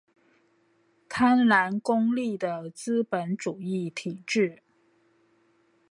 [1.07, 4.63] 貪婪功利的資本主義體制